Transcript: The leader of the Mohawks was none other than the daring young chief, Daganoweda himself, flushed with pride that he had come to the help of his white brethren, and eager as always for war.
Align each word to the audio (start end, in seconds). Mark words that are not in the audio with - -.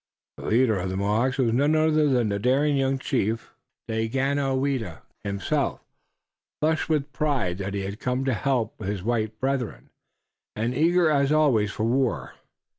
The 0.37 0.47
leader 0.47 0.79
of 0.79 0.89
the 0.89 0.97
Mohawks 0.97 1.37
was 1.37 1.53
none 1.53 1.75
other 1.75 2.07
than 2.09 2.29
the 2.29 2.39
daring 2.39 2.75
young 2.75 2.97
chief, 2.97 3.53
Daganoweda 3.87 5.03
himself, 5.23 5.79
flushed 6.59 6.89
with 6.89 7.13
pride 7.13 7.59
that 7.59 7.75
he 7.75 7.81
had 7.81 7.99
come 7.99 8.25
to 8.25 8.31
the 8.31 8.35
help 8.35 8.81
of 8.81 8.87
his 8.87 9.03
white 9.03 9.39
brethren, 9.39 9.91
and 10.55 10.73
eager 10.75 11.11
as 11.11 11.31
always 11.31 11.69
for 11.69 11.83
war. 11.83 12.33